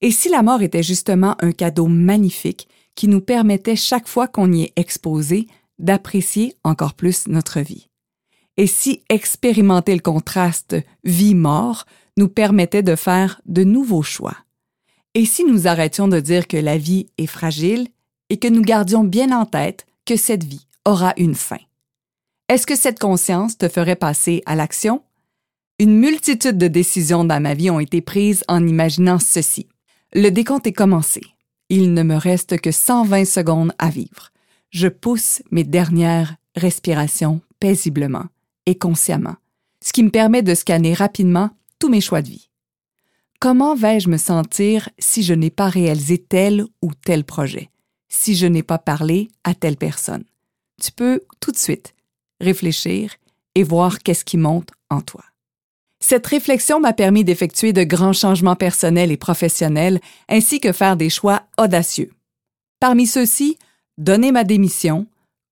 Et 0.00 0.10
si 0.10 0.30
la 0.30 0.42
mort 0.42 0.62
était 0.62 0.82
justement 0.82 1.36
un 1.40 1.52
cadeau 1.52 1.86
magnifique 1.86 2.66
qui 2.94 3.08
nous 3.08 3.20
permettait 3.20 3.76
chaque 3.76 4.08
fois 4.08 4.26
qu'on 4.26 4.50
y 4.50 4.62
est 4.62 4.72
exposé 4.76 5.48
d'apprécier 5.78 6.56
encore 6.64 6.94
plus 6.94 7.28
notre 7.28 7.60
vie? 7.60 7.88
Et 8.56 8.66
si 8.66 9.02
expérimenter 9.10 9.94
le 9.94 10.00
contraste 10.00 10.76
vie-mort 11.04 11.84
nous 12.16 12.28
permettait 12.28 12.82
de 12.82 12.96
faire 12.96 13.42
de 13.44 13.64
nouveaux 13.64 14.02
choix? 14.02 14.36
Et 15.14 15.24
si 15.24 15.44
nous 15.44 15.66
arrêtions 15.66 16.06
de 16.06 16.20
dire 16.20 16.46
que 16.46 16.56
la 16.56 16.78
vie 16.78 17.08
est 17.18 17.26
fragile 17.26 17.88
et 18.28 18.38
que 18.38 18.46
nous 18.46 18.62
gardions 18.62 19.02
bien 19.02 19.36
en 19.36 19.44
tête 19.44 19.86
que 20.06 20.16
cette 20.16 20.44
vie 20.44 20.66
aura 20.84 21.14
une 21.16 21.34
fin? 21.34 21.58
Est-ce 22.48 22.66
que 22.66 22.76
cette 22.76 22.98
conscience 22.98 23.58
te 23.58 23.68
ferait 23.68 23.96
passer 23.96 24.42
à 24.46 24.54
l'action? 24.54 25.02
Une 25.80 25.96
multitude 25.98 26.58
de 26.58 26.68
décisions 26.68 27.24
dans 27.24 27.40
ma 27.40 27.54
vie 27.54 27.70
ont 27.70 27.80
été 27.80 28.00
prises 28.00 28.44
en 28.46 28.66
imaginant 28.66 29.18
ceci. 29.18 29.66
Le 30.12 30.30
décompte 30.30 30.66
est 30.66 30.72
commencé. 30.72 31.22
Il 31.70 31.94
ne 31.94 32.02
me 32.02 32.16
reste 32.16 32.60
que 32.60 32.70
120 32.70 33.24
secondes 33.24 33.72
à 33.78 33.90
vivre. 33.90 34.30
Je 34.70 34.88
pousse 34.88 35.42
mes 35.50 35.64
dernières 35.64 36.36
respirations 36.54 37.40
paisiblement 37.60 38.26
et 38.66 38.76
consciemment, 38.76 39.36
ce 39.84 39.92
qui 39.92 40.02
me 40.02 40.10
permet 40.10 40.42
de 40.42 40.54
scanner 40.54 40.94
rapidement 40.94 41.50
tous 41.78 41.88
mes 41.88 42.00
choix 42.00 42.22
de 42.22 42.28
vie. 42.28 42.49
Comment 43.40 43.74
vais-je 43.74 44.10
me 44.10 44.18
sentir 44.18 44.90
si 44.98 45.22
je 45.22 45.32
n'ai 45.32 45.48
pas 45.48 45.70
réalisé 45.70 46.18
tel 46.18 46.66
ou 46.82 46.90
tel 46.92 47.24
projet, 47.24 47.70
si 48.10 48.34
je 48.36 48.46
n'ai 48.46 48.62
pas 48.62 48.76
parlé 48.76 49.28
à 49.44 49.54
telle 49.54 49.78
personne? 49.78 50.24
Tu 50.78 50.92
peux 50.92 51.22
tout 51.40 51.50
de 51.50 51.56
suite 51.56 51.94
réfléchir 52.42 53.14
et 53.54 53.62
voir 53.62 54.00
qu'est-ce 54.00 54.26
qui 54.26 54.36
monte 54.36 54.68
en 54.90 55.00
toi. 55.00 55.24
Cette 56.00 56.26
réflexion 56.26 56.80
m'a 56.80 56.92
permis 56.92 57.24
d'effectuer 57.24 57.72
de 57.72 57.82
grands 57.82 58.12
changements 58.12 58.56
personnels 58.56 59.10
et 59.10 59.16
professionnels, 59.16 60.02
ainsi 60.28 60.60
que 60.60 60.72
faire 60.72 60.98
des 60.98 61.08
choix 61.08 61.44
audacieux. 61.56 62.10
Parmi 62.78 63.06
ceux-ci, 63.06 63.56
donner 63.96 64.32
ma 64.32 64.44
démission, 64.44 65.06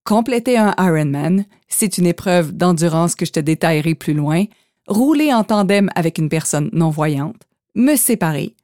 compléter 0.04 0.59
un 0.59 0.75
Ironman, 0.78 1.47
c'est 1.68 1.97
une 1.97 2.07
épreuve 2.07 2.52
d'endurance 2.52 3.14
que 3.14 3.25
je 3.25 3.33
te 3.33 3.40
détaillerai 3.40 3.95
plus 3.95 4.12
loin, 4.12 4.45
rouler 4.87 5.33
en 5.33 5.42
tandem 5.42 5.90
avec 5.95 6.18
une 6.18 6.28
personne 6.28 6.68
non-voyante, 6.75 7.47
me 7.75 7.96
séparer, 7.96 8.54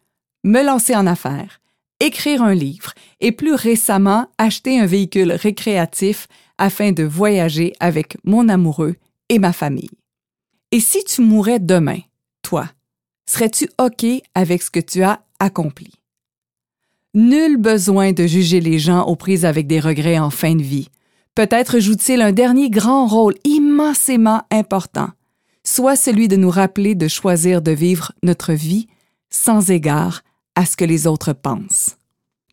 me 0.44 0.62
lancer 0.62 0.94
en 0.94 1.06
affaires, 1.06 1.60
écrire 2.00 2.42
un 2.42 2.54
livre 2.54 2.92
et 3.20 3.32
plus 3.32 3.54
récemment 3.54 4.28
acheter 4.38 4.78
un 4.78 4.86
véhicule 4.86 5.32
récréatif 5.32 6.28
afin 6.58 6.92
de 6.92 7.02
voyager 7.02 7.72
avec 7.80 8.16
mon 8.24 8.48
amoureux 8.48 8.96
et 9.28 9.38
ma 9.38 9.52
famille. 9.52 9.90
Et 10.70 10.80
si 10.80 11.04
tu 11.04 11.22
mourais 11.22 11.60
demain, 11.60 11.98
toi, 12.42 12.68
serais-tu 13.26 13.68
OK 13.78 14.04
avec 14.34 14.62
ce 14.62 14.70
que 14.70 14.80
tu 14.80 15.02
as 15.02 15.20
accompli? 15.38 15.90
Nul 17.14 17.56
besoin 17.56 18.12
de 18.12 18.26
juger 18.26 18.60
les 18.60 18.78
gens 18.78 19.04
aux 19.04 19.16
prises 19.16 19.44
avec 19.44 19.66
des 19.66 19.78
regrets 19.78 20.18
en 20.18 20.30
fin 20.30 20.56
de 20.56 20.62
vie. 20.62 20.88
Peut-être 21.34 21.78
joue-t-il 21.78 22.20
un 22.20 22.32
dernier 22.32 22.70
grand 22.70 23.06
rôle 23.06 23.34
immensément 23.44 24.42
important, 24.50 25.08
soit 25.64 25.96
celui 25.96 26.28
de 26.28 26.36
nous 26.36 26.50
rappeler 26.50 26.94
de 26.94 27.08
choisir 27.08 27.62
de 27.62 27.70
vivre 27.70 28.12
notre 28.22 28.52
vie 28.52 28.88
sans 29.34 29.70
égard 29.70 30.22
à 30.54 30.64
ce 30.64 30.76
que 30.76 30.84
les 30.84 31.06
autres 31.06 31.32
pensent. 31.32 31.96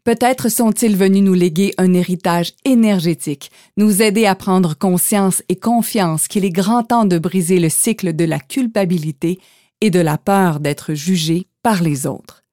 Peut-être 0.04 0.50
sont-ils 0.50 0.98
venus 0.98 1.22
nous 1.22 1.36
léguer 1.36 1.76
un 1.78 1.94
héritage 1.94 2.54
énergétique, 2.66 3.52
nous 3.78 4.02
aider 4.02 4.26
à 4.26 4.34
prendre 4.34 4.76
conscience 4.76 5.44
et 5.48 5.56
confiance 5.56 6.28
qu'il 6.28 6.44
est 6.44 6.50
grand 6.50 6.84
temps 6.84 7.06
de 7.06 7.20
briser 7.20 7.60
le 7.60 7.70
cycle 7.70 8.16
de 8.16 8.26
la 8.26 8.40
culpabilité 8.40 9.40
et 9.80 9.92
de 9.92 10.00
la 10.00 10.18
peur 10.18 10.60
d'être 10.60 10.96
jugé 10.96 11.46
par 11.62 11.84
les 11.84 12.08
autres. 12.08 12.44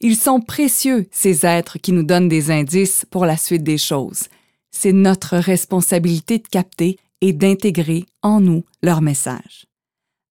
Ils 0.00 0.16
sont 0.16 0.40
précieux, 0.40 1.06
ces 1.10 1.46
êtres 1.46 1.78
qui 1.78 1.92
nous 1.92 2.02
donnent 2.02 2.28
des 2.28 2.50
indices 2.50 3.06
pour 3.10 3.24
la 3.24 3.38
suite 3.38 3.62
des 3.62 3.78
choses. 3.78 4.24
C'est 4.70 4.92
notre 4.92 5.38
responsabilité 5.38 6.36
de 6.36 6.48
capter 6.48 6.98
et 7.22 7.32
d'intégrer 7.32 8.04
en 8.20 8.40
nous 8.40 8.64
leur 8.82 9.00
message. 9.00 9.64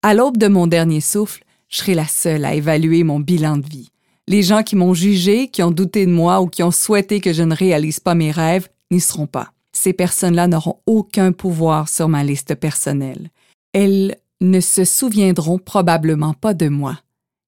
À 0.03 0.13
l'aube 0.13 0.37
de 0.37 0.47
mon 0.47 0.67
dernier 0.67 1.01
souffle, 1.01 1.42
je 1.74 1.80
serai 1.80 1.96
la 1.96 2.08
seule 2.08 2.46
à 2.46 2.53
évaluer 2.53 3.03
mon 3.03 3.20
bilan 3.20 3.58
de 3.58 3.68
vie. 3.68 3.89
Les 4.27 4.44
gens 4.44 4.62
qui 4.62 4.75
m'ont 4.75 4.94
jugé, 4.94 5.48
qui 5.48 5.63
ont 5.63 5.72
douté 5.72 6.06
de 6.06 6.12
moi 6.12 6.39
ou 6.39 6.48
qui 6.48 6.62
ont 6.62 6.70
souhaité 6.70 7.20
que 7.20 7.34
je 7.34 7.42
ne 7.42 7.56
réalise 7.56 8.00
pas 8.00 8.13
mes 8.13 8.30
rêves 8.30 8.70
n'y 8.92 9.00
seront 9.00 9.25
pas. 9.25 9.53
Ces 9.72 9.92
personnes-là 9.92 10.48
n'auront 10.48 10.77
aucun 10.86 11.32
pouvoir 11.32 11.89
sur 11.89 12.08
ma 12.10 12.24
liste 12.24 12.53
personnelle. 12.53 13.32
Elles 13.74 14.18
ne 14.39 14.60
se 14.60 14.86
souviendront 14.86 15.58
probablement 15.58 16.36
pas 16.36 16.53
de 16.53 16.68
moi. 16.70 17.00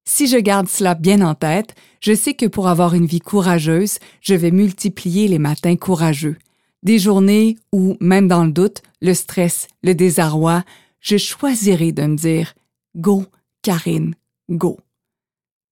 Si 0.08 0.26
je 0.26 0.38
garde 0.38 0.68
cela 0.68 0.96
bien 0.96 1.20
en 1.20 1.36
tête, 1.36 1.76
je 2.00 2.12
sais 2.12 2.34
que 2.34 2.46
pour 2.46 2.66
avoir 2.66 2.94
une 2.94 3.06
vie 3.06 3.20
courageuse, 3.20 4.00
je 4.20 4.34
vais 4.34 4.50
multiplier 4.50 5.28
les 5.28 5.38
matins 5.38 5.76
courageux. 5.76 6.36
Des 6.82 6.98
journées 6.98 7.58
où, 7.72 7.96
même 8.00 8.26
dans 8.26 8.44
le 8.44 8.50
doute, 8.50 8.82
le 9.00 9.14
stress, 9.14 9.68
le 9.84 9.94
désarroi, 9.94 10.64
je 11.00 11.16
choisirai 11.16 11.92
de 11.92 12.02
me 12.02 12.16
dire 12.16 12.54
Go, 12.96 13.24
Karine, 13.66 14.14
go. 14.48 14.78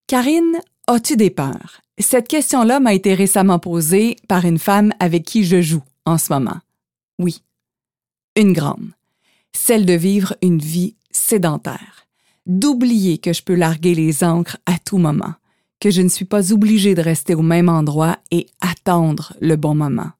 Karine, 0.08 0.58
as-tu 0.88 1.16
des 1.16 1.30
peurs? 1.30 1.80
Cette 1.96 2.26
question-là 2.26 2.80
m'a 2.80 2.92
été 2.92 3.14
récemment 3.14 3.60
posée 3.60 4.16
par 4.26 4.44
une 4.44 4.58
femme 4.58 4.92
avec 4.98 5.22
qui 5.22 5.44
je 5.44 5.62
joue 5.62 5.84
en 6.04 6.18
ce 6.18 6.32
moment. 6.32 6.58
Oui, 7.20 7.40
une 8.34 8.52
grande. 8.52 8.90
Celle 9.52 9.86
de 9.86 9.92
vivre 9.92 10.34
une 10.42 10.58
vie 10.58 10.96
sédentaire. 11.12 12.08
D'oublier 12.46 13.18
que 13.18 13.32
je 13.32 13.44
peux 13.44 13.54
larguer 13.54 13.94
les 13.94 14.24
encres 14.24 14.56
à 14.66 14.76
tout 14.84 14.98
moment, 14.98 15.34
que 15.78 15.92
je 15.92 16.02
ne 16.02 16.08
suis 16.08 16.24
pas 16.24 16.52
obligée 16.52 16.96
de 16.96 17.00
rester 17.00 17.36
au 17.36 17.42
même 17.42 17.68
endroit 17.68 18.18
et 18.32 18.48
attendre 18.60 19.34
le 19.40 19.54
bon 19.54 19.76
moment. 19.76 20.10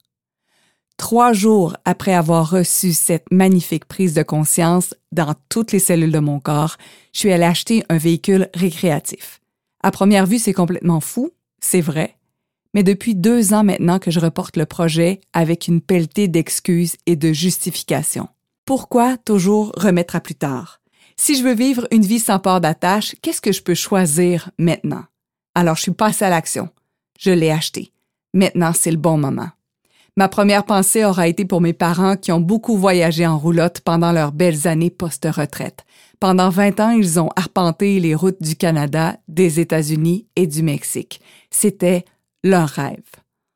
Trois 0.97 1.33
jours 1.33 1.77
après 1.85 2.15
avoir 2.15 2.51
reçu 2.51 2.93
cette 2.93 3.31
magnifique 3.31 3.85
prise 3.85 4.15
de 4.15 4.23
conscience 4.23 4.95
dans 5.13 5.35
toutes 5.49 5.73
les 5.73 5.79
cellules 5.79 6.13
de 6.13 6.19
mon 6.19 6.41
corps, 6.41 6.77
je 7.13 7.21
suis 7.21 7.33
allée 7.33 7.45
acheter 7.45 7.85
un 7.89 7.99
véhicule 7.99 8.49
récréatif. 8.55 9.41
À 9.83 9.91
première 9.91 10.27
vue, 10.27 10.39
c'est 10.39 10.53
complètement 10.53 11.01
fou, 11.01 11.31
c'est 11.61 11.81
vrai, 11.81 12.17
mais 12.75 12.83
depuis 12.83 13.15
deux 13.15 13.55
ans 13.55 13.65
maintenant 13.65 13.99
que 13.99 14.11
je 14.11 14.21
reporte 14.21 14.57
le 14.57 14.67
projet 14.67 15.21
avec 15.33 15.69
une 15.69 15.81
pelletée 15.81 16.29
d'excuses 16.29 16.97
et 17.07 17.17
de 17.17 17.33
justifications. 17.33 18.29
Pourquoi 18.65 19.17
toujours 19.17 19.73
remettre 19.77 20.17
à 20.17 20.21
plus 20.21 20.35
tard? 20.35 20.81
Si 21.17 21.37
je 21.37 21.45
veux 21.45 21.55
vivre 21.55 21.87
une 21.91 22.05
vie 22.05 22.19
sans 22.19 22.39
port 22.39 22.61
d'attache, 22.61 23.15
qu'est-ce 23.23 23.41
que 23.41 23.53
je 23.53 23.63
peux 23.63 23.75
choisir 23.75 24.51
maintenant? 24.59 25.05
Alors 25.55 25.77
je 25.77 25.83
suis 25.83 25.93
passée 25.93 26.25
à 26.25 26.31
l'action. 26.31 26.69
Je 27.19 27.31
l'ai 27.31 27.51
acheté. 27.51 27.93
Maintenant, 28.33 28.73
c'est 28.75 28.91
le 28.91 28.97
bon 28.97 29.17
moment. 29.17 29.51
Ma 30.17 30.29
première 30.29 30.65
pensée 30.65 31.05
aura 31.05 31.27
été 31.27 31.45
pour 31.45 31.61
mes 31.61 31.73
parents 31.73 32.17
qui 32.17 32.31
ont 32.31 32.41
beaucoup 32.41 32.77
voyagé 32.77 33.27
en 33.27 33.37
roulotte 33.37 33.81
pendant 33.81 34.13
leurs 34.13 34.31
belles 34.31 34.69
années 34.69 34.91
post-retraite. 34.91 35.85
Pendant 36.21 36.51
20 36.51 36.79
ans, 36.79 36.91
ils 36.91 37.19
ont 37.19 37.31
arpenté 37.35 37.99
les 37.99 38.15
routes 38.15 38.41
du 38.41 38.55
Canada, 38.55 39.17
des 39.27 39.59
États-Unis 39.59 40.29
et 40.37 40.47
du 40.47 40.63
Mexique. 40.63 41.21
C'était 41.51 42.05
leur 42.45 42.69
rêve. 42.69 43.03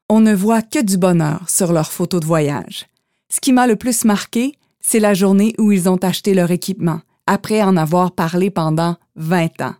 On 0.08 0.18
ne 0.18 0.34
voit 0.34 0.62
que 0.62 0.82
du 0.82 0.98
bonheur 0.98 1.48
sur 1.48 1.72
leurs 1.72 1.92
photos 1.92 2.20
de 2.20 2.26
voyage. 2.26 2.86
Ce 3.32 3.40
qui 3.40 3.52
m'a 3.52 3.68
le 3.68 3.76
plus 3.76 4.04
marqué, 4.04 4.54
c'est 4.80 4.98
la 4.98 5.14
journée 5.14 5.54
où 5.58 5.70
ils 5.70 5.88
ont 5.88 5.98
acheté 5.98 6.34
leur 6.34 6.50
équipement, 6.50 7.00
après 7.28 7.62
en 7.62 7.76
avoir 7.76 8.10
parlé 8.12 8.50
pendant 8.50 8.96
20 9.14 9.60
ans. 9.60 9.74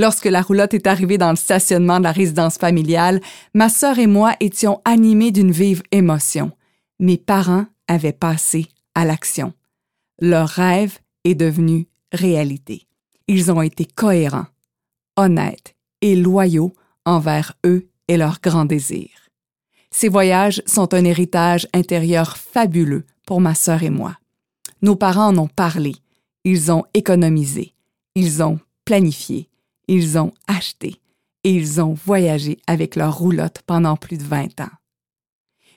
Lorsque 0.00 0.24
la 0.24 0.40
roulotte 0.40 0.72
est 0.72 0.86
arrivée 0.86 1.18
dans 1.18 1.28
le 1.28 1.36
stationnement 1.36 1.98
de 1.98 2.04
la 2.04 2.12
résidence 2.12 2.56
familiale, 2.56 3.20
ma 3.52 3.68
sœur 3.68 3.98
et 3.98 4.06
moi 4.06 4.34
étions 4.40 4.80
animés 4.86 5.30
d'une 5.30 5.50
vive 5.50 5.82
émotion. 5.92 6.52
Mes 7.00 7.18
parents 7.18 7.66
avaient 7.86 8.14
passé 8.14 8.68
à 8.94 9.04
l'action. 9.04 9.52
Leur 10.18 10.48
rêve 10.48 11.00
est 11.24 11.34
devenu 11.34 11.86
réalité. 12.12 12.86
Ils 13.28 13.52
ont 13.52 13.60
été 13.60 13.84
cohérents, 13.84 14.46
honnêtes 15.18 15.76
et 16.00 16.16
loyaux 16.16 16.72
envers 17.04 17.52
eux 17.66 17.86
et 18.08 18.16
leurs 18.16 18.40
grands 18.40 18.64
désirs. 18.64 19.28
Ces 19.90 20.08
voyages 20.08 20.62
sont 20.64 20.94
un 20.94 21.04
héritage 21.04 21.68
intérieur 21.74 22.38
fabuleux 22.38 23.04
pour 23.26 23.42
ma 23.42 23.54
sœur 23.54 23.82
et 23.82 23.90
moi. 23.90 24.16
Nos 24.80 24.96
parents 24.96 25.28
en 25.28 25.36
ont 25.36 25.48
parlé, 25.48 25.94
ils 26.44 26.72
ont 26.72 26.84
économisé, 26.94 27.74
ils 28.14 28.42
ont 28.42 28.58
planifié, 28.86 29.49
ils 29.90 30.18
ont 30.18 30.32
acheté 30.46 31.00
et 31.42 31.52
ils 31.52 31.80
ont 31.80 31.94
voyagé 31.94 32.58
avec 32.66 32.94
leur 32.94 33.18
roulotte 33.18 33.62
pendant 33.66 33.96
plus 33.96 34.18
de 34.18 34.22
20 34.22 34.60
ans. 34.60 34.70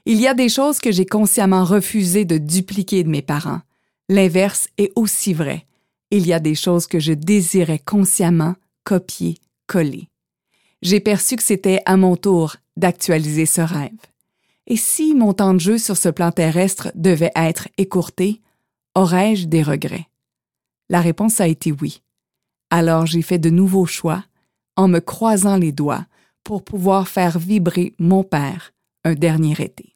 Il 0.05 0.19
y 0.19 0.27
a 0.27 0.35
des 0.35 0.49
choses 0.49 0.79
que 0.79 0.91
j'ai 0.91 1.05
consciemment 1.05 1.63
refusé 1.63 2.23
de 2.23 2.37
dupliquer 2.37 3.03
de 3.03 3.09
mes 3.09 3.21
parents. 3.23 3.61
L'inverse 4.09 4.67
est 4.77 4.91
aussi 4.95 5.33
vrai. 5.33 5.65
Il 6.11 6.27
y 6.27 6.33
a 6.33 6.39
des 6.39 6.53
choses 6.53 6.85
que 6.85 6.99
je 6.99 7.13
désirais 7.13 7.79
consciemment 7.79 8.55
copier, 8.83 9.37
coller. 9.65 10.09
J'ai 10.83 10.99
perçu 10.99 11.35
que 11.35 11.43
c'était 11.43 11.81
à 11.85 11.97
mon 11.97 12.15
tour 12.15 12.57
d'actualiser 12.77 13.45
ce 13.45 13.61
rêve. 13.61 13.91
Et 14.67 14.77
si 14.77 15.15
mon 15.15 15.33
temps 15.33 15.53
de 15.53 15.59
jeu 15.59 15.77
sur 15.77 15.97
ce 15.97 16.09
plan 16.09 16.31
terrestre 16.31 16.91
devait 16.93 17.31
être 17.35 17.67
écourté, 17.77 18.41
aurais-je 18.93 19.47
des 19.47 19.63
regrets? 19.63 20.07
La 20.89 21.01
réponse 21.01 21.41
a 21.41 21.47
été 21.47 21.71
oui. 21.71 22.01
Alors 22.75 23.05
j'ai 23.05 23.21
fait 23.21 23.37
de 23.37 23.51
nouveaux 23.51 23.85
choix 23.85 24.23
en 24.77 24.87
me 24.87 24.97
croisant 24.97 25.57
les 25.57 25.71
doigts 25.71 26.07
pour 26.43 26.63
pouvoir 26.63 27.07
faire 27.07 27.37
vibrer 27.37 27.93
mon 27.99 28.23
père 28.23 28.73
un 29.03 29.13
dernier 29.13 29.51
été. 29.61 29.92